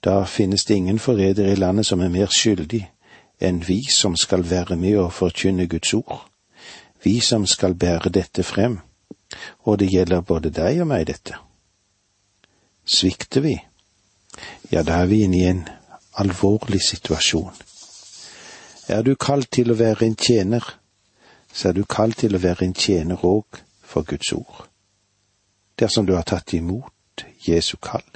da 0.04 0.22
finnes 0.24 0.64
det 0.64 0.74
ingen 0.74 0.98
forrædere 0.98 1.52
i 1.52 1.58
landet 1.58 1.86
som 1.86 2.00
er 2.00 2.08
mer 2.08 2.30
skyldig 2.30 2.84
enn 3.40 3.60
vi 3.68 3.82
som 3.92 4.16
skal 4.16 4.50
være 4.50 4.76
med 4.76 4.98
og 4.98 5.12
forkynne 5.12 5.68
Guds 5.68 5.94
ord, 5.94 6.28
vi 7.04 7.20
som 7.20 7.46
skal 7.46 7.74
bære 7.74 8.10
dette 8.10 8.42
frem, 8.42 8.78
og 9.58 9.78
det 9.78 9.90
gjelder 9.90 10.20
både 10.20 10.50
deg 10.50 10.80
og 10.80 10.88
meg, 10.90 11.06
dette. 11.06 11.36
Svikter 12.86 13.40
vi, 13.40 13.56
ja, 14.70 14.82
da 14.82 15.02
er 15.02 15.06
vi 15.10 15.22
inne 15.24 15.36
i 15.36 15.46
en 15.50 15.62
alvorlig 16.16 16.80
situasjon. 16.82 17.52
Er 18.88 19.02
du 19.02 19.14
kalt 19.14 19.50
til 19.52 19.72
å 19.72 19.78
være 19.78 20.06
en 20.06 20.16
tjener, 20.16 20.64
så 21.52 21.68
er 21.68 21.76
du 21.76 21.84
kalt 21.84 22.20
til 22.22 22.36
å 22.36 22.42
være 22.42 22.66
en 22.66 22.74
tjener 22.74 23.24
òg 23.26 23.60
for 23.82 24.06
Guds 24.06 24.32
ord, 24.32 24.66
dersom 25.78 26.06
du 26.06 26.14
har 26.14 26.26
tatt 26.26 26.54
imot 26.54 27.26
Jesu 27.46 27.76
kall. 27.82 28.06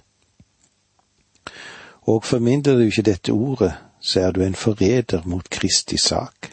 Og 2.09 2.25
formindrer 2.25 2.79
du 2.79 2.87
ikke 2.87 3.07
dette 3.07 3.33
ordet, 3.33 3.75
så 4.01 4.21
er 4.21 4.33
du 4.33 4.43
en 4.43 4.55
forræder 4.55 5.23
mot 5.25 5.51
Kristi 5.51 5.97
sak. 5.97 6.53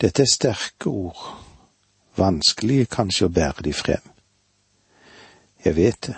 Dette 0.00 0.22
er 0.22 0.30
sterke 0.32 0.90
ord, 0.90 1.24
vanskelige 2.16 2.86
kanskje 2.86 3.26
å 3.26 3.34
bære 3.34 3.66
de 3.66 3.72
frem. 3.72 4.04
Jeg 5.64 5.76
vet 5.76 6.06
det, 6.06 6.16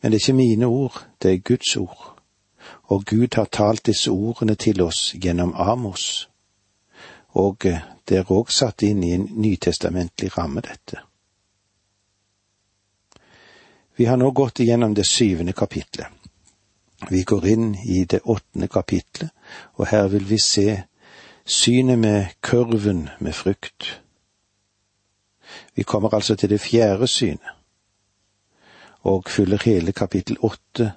men 0.00 0.12
det 0.12 0.18
er 0.18 0.22
ikke 0.22 0.42
mine 0.42 0.66
ord, 0.66 1.06
det 1.22 1.32
er 1.32 1.46
Guds 1.46 1.76
ord 1.76 2.14
og 2.84 3.04
Gud 3.04 3.34
har 3.34 3.44
talt 3.44 3.86
disse 3.86 4.10
ordene 4.10 4.54
til 4.54 4.82
oss 4.82 5.14
gjennom 5.14 5.54
Amos, 5.56 6.28
og 7.28 7.64
det 8.08 8.18
er 8.18 8.30
òg 8.30 8.52
satt 8.52 8.84
inn 8.84 9.02
i 9.02 9.14
en 9.16 9.26
nytestamentlig 9.40 10.30
ramme, 10.38 10.60
dette. 10.60 11.00
Vi 13.96 14.04
har 14.04 14.18
nå 14.18 14.30
gått 14.30 14.60
igjennom 14.60 14.94
det 14.94 15.06
syvende 15.06 15.52
kapitlet. 15.52 16.06
Vi 17.10 17.22
går 17.22 17.46
inn 17.46 17.74
i 17.74 18.04
det 18.04 18.20
åttende 18.24 18.68
kapitlet, 18.68 19.30
og 19.74 19.86
her 19.86 20.08
vil 20.08 20.28
vi 20.28 20.38
se 20.38 20.82
synet 21.44 21.98
med 21.98 22.26
kurven 22.40 23.08
med 23.18 23.34
frukt. 23.34 24.00
Vi 25.74 25.82
kommer 25.82 26.14
altså 26.14 26.34
til 26.34 26.50
det 26.50 26.60
fjerde 26.60 27.06
synet, 27.06 27.52
og 29.02 29.28
fyller 29.28 29.60
hele 29.64 29.92
kapittel 29.92 30.38
åtte 30.40 30.92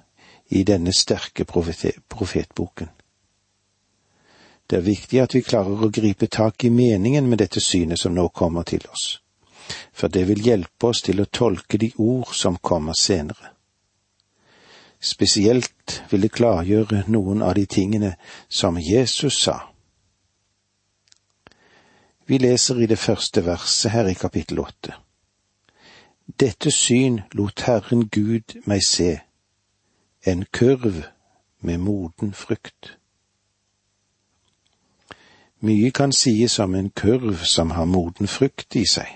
i 0.48 0.62
denne 0.62 0.92
sterke 0.92 1.44
profetboken. 1.44 2.88
Det 4.70 4.76
er 4.76 4.84
viktig 4.84 5.20
at 5.20 5.34
vi 5.34 5.40
klarer 5.40 5.84
å 5.84 5.92
gripe 5.92 6.26
tak 6.26 6.64
i 6.64 6.70
meningen 6.72 7.28
med 7.28 7.38
dette 7.40 7.60
synet 7.60 8.00
som 8.00 8.14
nå 8.14 8.28
kommer 8.28 8.62
til 8.68 8.84
oss, 8.92 9.20
for 9.92 10.08
det 10.08 10.26
vil 10.28 10.44
hjelpe 10.44 10.88
oss 10.88 11.02
til 11.02 11.20
å 11.20 11.28
tolke 11.32 11.78
de 11.80 11.92
ord 11.96 12.34
som 12.36 12.56
kommer 12.56 12.96
senere. 12.96 13.57
Spesielt 15.00 16.04
vil 16.10 16.22
det 16.22 16.32
klargjøre 16.32 17.04
noen 17.06 17.42
av 17.42 17.54
de 17.54 17.66
tingene 17.66 18.14
som 18.48 18.78
Jesus 18.78 19.38
sa. 19.42 19.58
Vi 22.26 22.38
leser 22.38 22.82
i 22.82 22.86
det 22.86 22.98
første 22.98 23.44
verset 23.46 23.92
her 23.92 24.08
i 24.10 24.14
kapittel 24.18 24.60
åtte. 24.60 24.98
Dette 26.40 26.70
syn 26.70 27.22
lot 27.32 27.62
Herren 27.64 28.08
Gud 28.08 28.58
meg 28.66 28.82
se 28.84 29.20
en 30.26 30.44
kurv 30.52 31.04
med 31.60 31.78
moden 31.78 32.34
frukt. 32.34 32.98
Mye 35.60 35.90
kan 35.90 36.12
sies 36.12 36.58
om 36.58 36.74
en 36.74 36.90
kurv 36.90 37.44
som 37.44 37.70
har 37.70 37.84
moden 37.84 38.28
frukt 38.28 38.76
i 38.76 38.84
seg. 38.86 39.08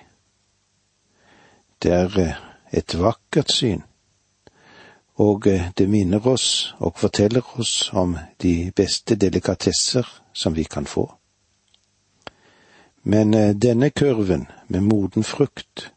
Det 1.82 1.92
er 1.92 2.18
eh, 2.18 2.40
et 2.72 2.94
vakkert 2.98 3.52
syn, 3.52 3.82
og 5.14 5.46
eh, 5.46 5.70
det 5.78 5.88
minner 5.88 6.26
oss 6.26 6.74
og 6.78 6.98
forteller 6.98 7.42
oss 7.60 7.90
om 7.92 8.16
de 8.42 8.72
beste 8.76 9.16
delikatesser 9.16 10.08
som 10.32 10.56
vi 10.56 10.64
kan 10.64 10.86
få. 10.86 11.12
Men 13.02 13.34
eh, 13.34 13.54
denne 13.54 13.90
kurven 13.90 14.46
med 14.68 14.80
moden 14.80 15.24
frukt, 15.24 15.92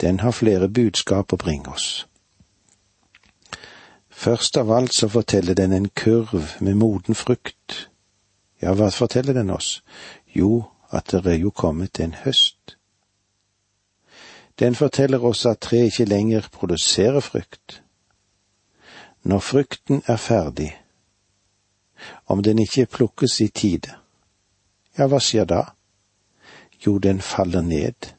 den 0.00 0.20
har 0.20 0.32
flere 0.32 0.68
budskap 0.68 1.32
å 1.32 1.36
bringe 1.40 1.70
oss. 1.72 2.06
Først 4.10 4.56
av 4.56 4.72
alt 4.72 4.94
så 4.94 5.08
forteller 5.08 5.54
den 5.54 5.72
en 5.72 5.88
kurv 5.88 6.56
med 6.60 6.74
moden 6.74 7.14
frukt. 7.14 7.88
Ja, 8.62 8.72
hva 8.72 8.88
forteller 8.90 9.36
den 9.36 9.50
oss? 9.50 9.82
Jo, 10.34 10.64
at 10.90 11.12
det 11.12 11.26
er 11.26 11.38
jo 11.38 11.50
kommet 11.50 12.00
en 12.00 12.14
høst. 12.24 12.76
Den 14.58 14.74
forteller 14.74 15.24
oss 15.24 15.44
at 15.46 15.60
treet 15.60 15.92
ikke 15.92 16.08
lenger 16.08 16.48
produserer 16.52 17.20
frukt. 17.20 17.82
Når 19.26 19.38
frukten 19.38 20.02
er 20.06 20.16
ferdig, 20.16 20.82
om 22.26 22.42
den 22.42 22.58
ikke 22.62 22.86
plukkes 22.86 23.40
i 23.40 23.48
tide, 23.48 23.96
ja, 24.98 25.08
hva 25.10 25.18
skjer 25.18 25.48
da? 25.50 25.62
Jo, 26.86 26.98
den 27.02 27.18
faller 27.20 27.64
ned. 27.66 28.12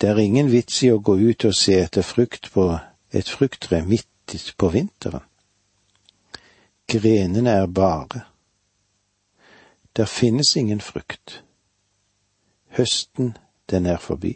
Det 0.00 0.08
er 0.10 0.18
ingen 0.18 0.50
vits 0.50 0.80
i 0.82 0.90
å 0.90 0.98
gå 0.98 1.14
ut 1.22 1.46
og 1.46 1.54
se 1.54 1.76
etter 1.84 2.02
frukt 2.02 2.50
på 2.52 2.64
et 3.14 3.30
frukttre 3.30 3.84
midt 3.86 4.34
på 4.58 4.72
vinteren. 4.74 5.22
Grenene 6.90 7.54
er 7.62 7.70
bare. 7.70 8.24
Der 9.96 10.10
finnes 10.10 10.56
ingen 10.56 10.80
frukt. 10.80 11.44
Høsten, 12.74 13.36
den 13.70 13.86
er 13.86 14.02
forbi. 14.02 14.34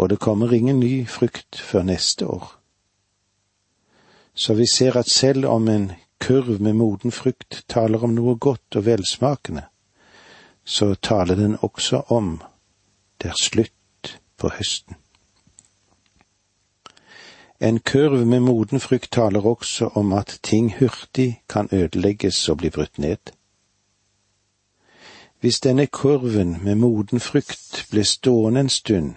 Og 0.00 0.08
det 0.08 0.18
kommer 0.18 0.52
ingen 0.56 0.80
ny 0.80 1.06
frukt 1.06 1.60
før 1.60 1.84
neste 1.92 2.26
år. 2.26 2.61
Så 4.34 4.54
vi 4.54 4.66
ser 4.66 4.96
at 4.96 5.10
selv 5.10 5.46
om 5.46 5.68
en 5.68 5.92
kurv 6.20 6.60
med 6.60 6.72
moden 6.72 7.12
frukt 7.12 7.64
taler 7.68 8.04
om 8.04 8.14
noe 8.14 8.36
godt 8.36 8.76
og 8.76 8.86
velsmakende, 8.86 9.64
så 10.64 10.94
taler 10.94 11.34
den 11.34 11.56
også 11.60 12.02
om 12.08 12.42
det 13.22 13.30
er 13.30 13.38
slutt 13.38 14.18
på 14.38 14.48
høsten. 14.48 14.96
En 17.60 17.78
kurv 17.80 18.26
med 18.26 18.40
moden 18.40 18.80
frukt 18.80 19.12
taler 19.12 19.46
også 19.46 19.86
om 19.94 20.12
at 20.12 20.38
ting 20.42 20.72
hurtig 20.78 21.42
kan 21.48 21.68
ødelegges 21.72 22.48
og 22.48 22.56
bli 22.58 22.70
brutt 22.70 22.98
ned. 22.98 23.32
Hvis 25.40 25.60
denne 25.60 25.86
kurven 25.86 26.64
med 26.64 26.74
moden 26.74 27.20
frukt 27.20 27.86
ble 27.90 28.04
stående 28.04 28.60
en 28.60 28.68
stund 28.68 29.14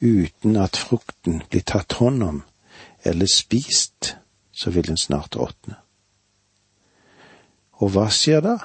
uten 0.00 0.56
at 0.56 0.76
frukten 0.76 1.42
blir 1.50 1.64
tatt 1.64 1.92
hånd 1.92 2.22
om 2.22 2.42
eller 3.04 3.26
spist, 3.26 4.16
så 4.60 4.70
vil 4.70 4.86
den 4.86 4.96
snart 4.96 5.36
råtne. 5.40 5.78
Og 7.80 7.94
hva 7.94 8.10
skjer 8.12 8.42
da? 8.44 8.58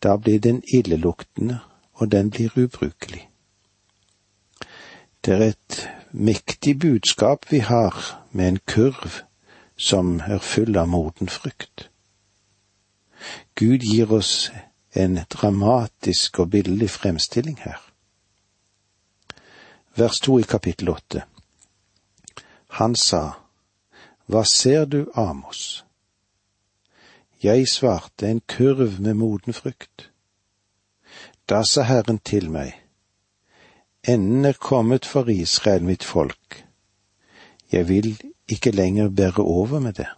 Da 0.00 0.16
blir 0.16 0.40
den 0.40 0.62
illeluktende, 0.72 1.58
og 2.00 2.08
den 2.12 2.30
blir 2.32 2.54
ubrukelig. 2.56 3.26
Det 5.24 5.34
er 5.34 5.44
et 5.50 5.90
mektig 6.12 6.78
budskap 6.78 7.44
vi 7.52 7.58
har 7.58 7.98
med 8.30 8.48
en 8.48 8.58
kurv 8.66 9.20
som 9.76 10.16
er 10.24 10.40
full 10.40 10.80
av 10.80 10.88
moden 10.88 11.28
frukt. 11.28 11.90
Gud 13.54 13.84
gir 13.84 14.16
oss 14.16 14.48
en 14.96 15.20
dramatisk 15.28 16.40
og 16.40 16.50
billig 16.56 16.90
fremstilling 16.90 17.60
her. 17.60 17.78
Vers 19.96 20.24
to 20.24 20.38
i 20.40 20.48
kapittel 20.48 20.88
åtte. 20.88 21.22
Han 22.80 22.96
sa, 22.96 23.41
Hva 24.32 24.44
ser 24.48 24.84
du, 24.84 25.10
Amos? 25.14 25.84
Jeg 27.42 27.68
svarte, 27.68 28.28
En 28.28 28.40
kurv 28.40 29.00
med 29.00 29.14
moden 29.14 29.52
frukt. 29.52 30.10
Da 31.48 31.62
sa 31.64 31.82
Herren 31.82 32.18
til 32.18 32.48
meg, 32.50 32.72
Enden 34.08 34.44
er 34.44 34.52
kommet 34.52 35.04
for 35.06 35.28
Israel, 35.28 35.84
mitt 35.84 36.04
folk. 36.04 36.64
Jeg 37.72 37.88
vil 37.88 38.20
ikke 38.48 38.70
lenger 38.70 39.08
bære 39.08 39.44
over 39.44 39.80
med 39.80 39.92
det. 39.92 40.08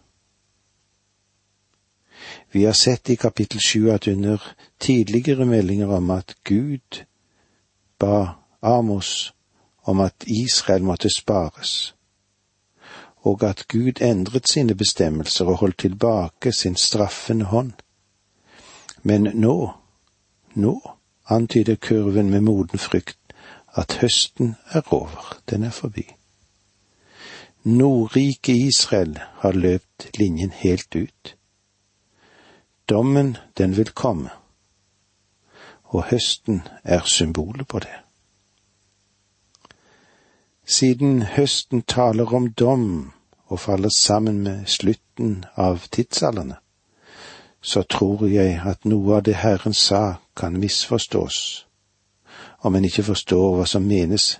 Vi 2.52 2.62
har 2.64 2.72
sett 2.72 3.08
i 3.08 3.14
kapittel 3.14 3.60
sju 3.60 3.90
at 3.90 4.08
under 4.08 4.54
tidligere 4.80 5.46
meldinger 5.46 5.86
om 5.86 6.10
at 6.10 6.36
Gud 6.44 7.04
ba 7.98 8.26
Amos 8.62 9.34
om 9.82 10.00
at 10.00 10.24
Israel 10.26 10.84
måtte 10.84 11.10
spares, 11.10 11.94
og 13.24 13.42
at 13.42 13.64
Gud 13.68 14.00
endret 14.02 14.48
sine 14.48 14.74
bestemmelser 14.74 15.44
og 15.44 15.56
holdt 15.56 15.78
tilbake 15.78 16.52
sin 16.52 16.76
straffende 16.76 17.44
hånd. 17.44 17.72
Men 19.02 19.30
nå, 19.34 19.70
nå 20.54 20.74
antyder 21.28 21.74
kurven 21.74 22.30
med 22.30 22.40
moden 22.40 22.78
frykt 22.78 23.18
at 23.74 23.96
høsten 24.00 24.54
er 24.70 24.92
over, 24.92 25.40
den 25.50 25.64
er 25.64 25.70
forbi. 25.70 26.04
Nordrike 27.64 28.52
Israel 28.52 29.18
har 29.40 29.52
løpt 29.52 30.18
linjen 30.18 30.50
helt 30.50 30.96
ut. 30.96 31.36
Dommen, 32.88 33.36
den 33.58 33.76
vil 33.76 33.90
komme, 33.90 34.30
og 35.84 36.04
høsten 36.04 36.62
er 36.84 37.00
symbolet 37.04 37.68
på 37.68 37.78
det. 37.78 38.03
Siden 40.66 41.22
høsten 41.22 41.82
taler 41.82 42.34
om 42.34 42.52
dom 42.52 43.12
og 43.46 43.60
faller 43.60 43.88
sammen 43.96 44.40
med 44.42 44.66
slutten 44.66 45.44
av 45.56 45.88
tidsalderne, 45.92 46.56
så 47.60 47.82
tror 47.82 48.26
jeg 48.26 48.60
at 48.64 48.84
noe 48.84 49.16
av 49.16 49.22
det 49.28 49.36
Herren 49.40 49.74
sa 49.74 50.16
kan 50.36 50.56
misforstås 50.60 51.66
om 52.64 52.74
en 52.74 52.84
ikke 52.84 53.04
forstår 53.04 53.56
hva 53.56 53.66
som 53.68 53.84
menes 53.84 54.38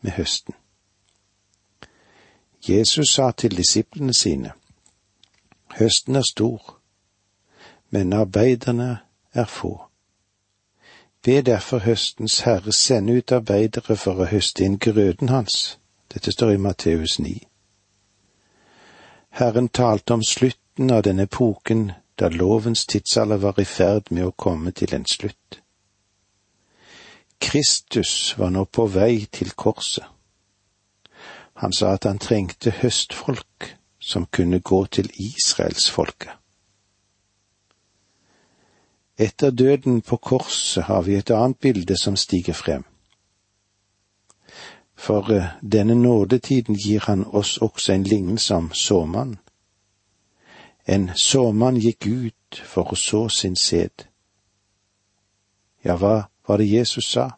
med 0.00 0.16
høsten. 0.16 0.54
Jesus 2.68 3.12
sa 3.12 3.30
til 3.30 3.56
disiplene 3.56 4.14
sine, 4.14 4.52
Høsten 5.76 6.16
er 6.16 6.24
stor, 6.24 6.78
men 7.90 8.12
arbeiderne 8.12 8.98
er 9.32 9.44
få. 9.44 9.82
Be 11.26 11.42
derfor 11.42 11.78
høstens 11.78 12.40
herre 12.40 12.72
sende 12.72 13.16
ut 13.18 13.32
arbeidere 13.34 13.96
for 13.98 14.20
å 14.22 14.28
høste 14.30 14.62
inn 14.62 14.76
grøden 14.78 15.32
hans. 15.34 15.78
Dette 16.14 16.30
står 16.30 16.52
i 16.54 16.60
Matteus 16.62 17.16
9. 17.18 17.32
Herren 19.40 19.68
talte 19.68 20.14
om 20.14 20.22
slutten 20.22 20.92
av 20.94 21.02
denne 21.02 21.26
epoken 21.26 21.90
da 22.14 22.30
lovens 22.30 22.86
tidsalder 22.86 23.42
var 23.42 23.58
i 23.58 23.66
ferd 23.66 24.12
med 24.14 24.28
å 24.28 24.36
komme 24.44 24.70
til 24.70 24.94
en 24.94 25.08
slutt. 25.16 25.58
Kristus 27.42 28.14
var 28.38 28.54
nå 28.54 28.62
på 28.70 28.86
vei 28.86 29.26
til 29.26 29.50
korset. 29.50 30.06
Han 31.58 31.74
sa 31.74 31.96
at 31.98 32.06
han 32.06 32.22
trengte 32.22 32.70
høstfolk 32.70 33.72
som 33.98 34.30
kunne 34.30 34.62
gå 34.62 34.84
til 34.86 35.10
israelsfolket. 35.18 36.38
Etter 39.18 39.50
døden 39.50 40.02
på 40.02 40.16
korset 40.16 40.84
har 40.84 41.02
vi 41.02 41.14
et 41.16 41.30
annet 41.30 41.58
bilde 41.58 41.96
som 41.96 42.16
stiger 42.16 42.52
frem. 42.52 42.84
For 44.94 45.32
eh, 45.32 45.44
denne 45.72 45.94
nådetiden 45.94 46.76
gir 46.76 47.00
han 47.06 47.24
oss 47.24 47.58
også 47.58 47.92
en 47.92 48.02
lignelse 48.02 48.54
om 48.54 48.72
såmann. 48.72 49.38
En 50.86 51.10
såmann 51.16 51.80
gikk 51.80 52.06
ut 52.06 52.60
for 52.64 52.92
å 52.92 52.96
så 52.96 53.28
sin 53.28 53.56
sæd. 53.56 54.04
Ja, 55.84 55.96
hva 55.96 56.28
var 56.48 56.60
det 56.60 56.68
Jesus 56.68 57.08
sa? 57.08 57.30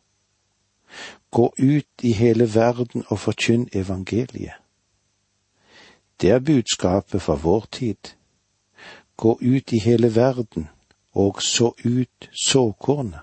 Gå 1.30 1.52
ut 1.58 2.02
i 2.02 2.12
hele 2.12 2.54
verden 2.54 3.04
og 3.08 3.18
forkynn 3.18 3.68
evangeliet. 3.72 4.58
Det 6.20 6.30
er 6.30 6.42
budskapet 6.42 7.22
for 7.22 7.36
vår 7.36 7.66
tid. 7.70 8.14
Gå 9.16 9.38
ut 9.40 9.72
i 9.72 9.78
hele 9.78 10.14
verden 10.14 10.68
og 11.18 11.42
så 11.42 11.72
ut 11.85 12.31
såkornet. 12.33 13.20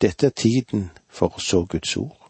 Dette 0.00 0.26
er 0.26 0.30
tiden 0.30 0.90
for 1.08 1.34
å 1.34 1.40
så 1.40 1.64
Guds 1.64 1.96
ord. 1.96 2.28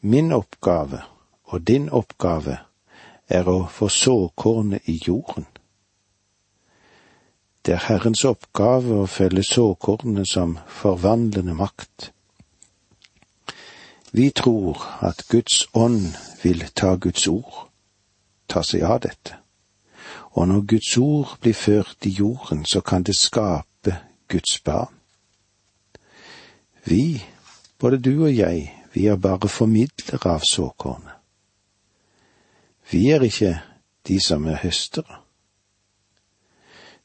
Min 0.00 0.32
oppgave 0.32 1.00
og 1.44 1.62
din 1.66 1.88
oppgave 1.88 2.58
er 3.28 3.48
å 3.48 3.64
få 3.72 3.88
såkornet 3.88 4.88
i 4.92 4.98
jorden. 5.06 5.46
Det 7.64 7.78
er 7.78 7.86
Herrens 7.86 8.26
oppgave 8.28 8.98
å 9.00 9.06
følge 9.08 9.46
såkornene 9.48 10.26
som 10.28 10.58
forvandlende 10.68 11.54
makt. 11.56 12.10
Vi 14.12 14.28
tror 14.30 14.84
at 15.00 15.24
Guds 15.32 15.64
ånd 15.72 16.12
vil 16.42 16.60
ta 16.76 16.92
Guds 17.00 17.24
ord, 17.28 17.70
ta 18.48 18.62
seg 18.62 18.84
av 18.84 19.00
dette. 19.08 19.40
Og 20.34 20.48
når 20.48 20.66
Guds 20.66 20.96
ord 20.98 21.36
blir 21.40 21.54
ført 21.54 22.06
i 22.06 22.10
jorden, 22.10 22.64
så 22.64 22.80
kan 22.80 23.02
det 23.02 23.16
skape 23.16 23.96
Guds 24.28 24.58
barn. 24.64 24.94
Vi, 26.84 27.22
både 27.78 27.98
du 27.98 28.24
og 28.24 28.36
jeg, 28.36 28.74
vi 28.92 29.06
er 29.06 29.16
bare 29.16 29.48
formidlere 29.48 30.30
av 30.30 30.42
såkornet. 30.50 31.12
Vi 32.90 33.08
er 33.10 33.22
ikke 33.22 33.54
de 34.08 34.18
som 34.20 34.46
er 34.46 34.60
høstere. 34.60 35.20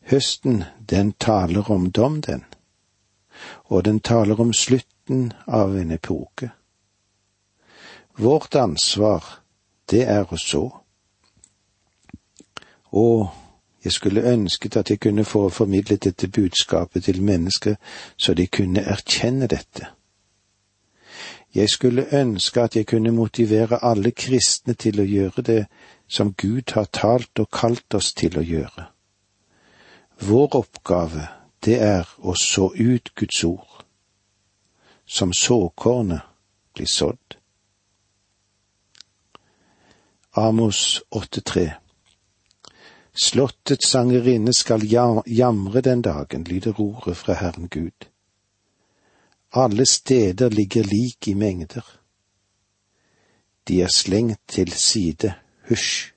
Høsten, 0.10 0.64
den 0.90 1.14
taler 1.14 1.72
om 1.72 1.92
dom, 1.92 2.22
den, 2.22 2.44
og 3.66 3.86
den 3.86 4.00
taler 4.00 4.42
om 4.42 4.54
slutten 4.54 5.34
av 5.48 5.78
en 5.78 5.92
epoke. 5.92 6.50
Vårt 8.18 8.56
ansvar, 8.56 9.24
det 9.90 10.04
er 10.10 10.26
å 10.28 10.38
så. 10.38 10.79
Og 12.92 13.30
jeg 13.84 13.92
skulle 13.92 14.32
ønsket 14.32 14.76
at 14.76 14.90
jeg 14.90 15.00
kunne 15.00 15.26
få 15.26 15.50
formidlet 15.50 16.04
dette 16.04 16.28
budskapet 16.28 17.04
til 17.04 17.24
mennesker 17.24 17.76
så 18.18 18.34
de 18.34 18.48
kunne 18.48 18.82
erkjenne 18.82 19.48
dette. 19.48 19.88
Jeg 21.56 21.70
skulle 21.70 22.22
ønske 22.22 22.62
at 22.62 22.76
jeg 22.76 22.86
kunne 22.86 23.12
motivere 23.12 23.84
alle 23.86 24.12
kristne 24.12 24.74
til 24.74 25.00
å 25.00 25.04
gjøre 25.04 25.42
det 25.42 25.66
som 26.08 26.34
Gud 26.34 26.74
har 26.74 26.86
talt 26.94 27.40
og 27.40 27.50
kalt 27.52 27.94
oss 27.94 28.14
til 28.14 28.38
å 28.38 28.46
gjøre. 28.46 28.86
Vår 30.22 30.56
oppgave, 30.56 31.28
det 31.66 31.80
er 31.82 32.06
å 32.20 32.36
så 32.36 32.70
ut 32.76 33.16
Guds 33.16 33.44
ord, 33.44 33.86
som 35.06 35.34
såkornet 35.34 36.22
blir 36.74 36.88
sådd. 36.88 37.38
Amos 40.36 41.02
8,3 41.12 41.89
Slottets 43.22 43.90
sangerinne 43.92 44.54
skal 44.54 44.86
jamre 45.28 45.82
den 45.82 46.02
dagen, 46.02 46.44
lyder 46.44 46.80
ordet 46.80 47.18
fra 47.18 47.34
Herren 47.34 47.68
Gud. 47.68 48.08
Alle 49.52 49.86
steder 49.86 50.50
ligger 50.50 50.84
lik 50.84 51.28
i 51.28 51.34
mengder. 51.34 51.86
De 53.68 53.82
er 53.82 53.88
slengt 53.88 54.40
til 54.48 54.72
side, 54.72 55.34
hysj. 55.70 56.14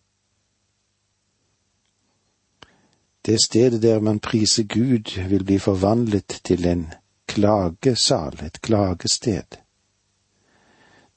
Det 3.26 3.38
stedet 3.44 3.82
der 3.82 4.00
man 4.00 4.20
priser 4.20 4.62
Gud, 4.62 5.28
vil 5.28 5.44
bli 5.44 5.58
forvandlet 5.58 6.40
til 6.44 6.66
en 6.66 6.86
klagesal, 7.26 8.38
et 8.46 8.62
klagested. 8.62 9.61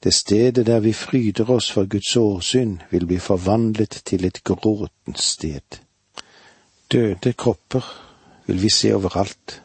Det 0.06 0.14
stedet 0.14 0.66
der 0.66 0.80
vi 0.80 0.92
fryder 0.92 1.50
oss 1.50 1.70
for 1.72 1.86
Guds 1.90 2.16
åsyn, 2.16 2.76
vil 2.90 3.06
bli 3.06 3.18
forvandlet 3.18 4.02
til 4.04 4.24
et 4.24 4.44
gråtent 4.44 5.18
sted. 5.18 5.80
Døde 6.92 7.32
kropper 7.32 7.82
vil 8.46 8.62
vi 8.62 8.68
se 8.70 8.92
overalt. 8.94 9.62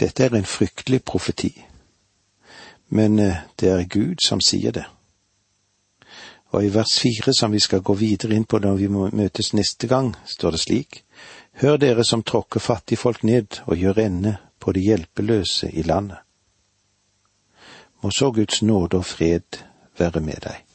Dette 0.00 0.24
er 0.24 0.34
en 0.34 0.48
fryktelig 0.48 1.02
profeti, 1.04 1.50
men 2.88 3.18
eh, 3.18 3.36
det 3.60 3.68
er 3.68 3.84
Gud 3.84 4.24
som 4.24 4.40
sier 4.40 4.72
det. 4.72 4.86
Og 6.48 6.64
i 6.64 6.72
vers 6.72 6.96
fire, 6.96 7.34
som 7.34 7.52
vi 7.52 7.60
skal 7.60 7.84
gå 7.84 7.94
videre 8.00 8.32
inn 8.32 8.48
på 8.48 8.62
når 8.64 8.80
vi 8.80 8.88
møtes 8.88 9.52
neste 9.52 9.86
gang, 9.86 10.14
står 10.24 10.50
det 10.50 10.60
slik:" 10.60 11.04
Hør 11.52 11.76
dere 11.76 12.04
som 12.04 12.22
tråkker 12.22 12.60
fattigfolk 12.60 13.24
ned 13.24 13.60
og 13.66 13.76
gjør 13.76 14.00
ende 14.06 14.36
på 14.60 14.72
de 14.72 14.80
hjelpeløse 14.80 15.70
i 15.70 15.82
landet. 15.82 16.16
Må 18.02 18.10
så 18.10 18.30
Guds 18.32 18.62
nåde 18.62 18.96
og 18.96 19.04
fred 19.04 19.62
være 19.98 20.20
med 20.20 20.44
deg. 20.44 20.67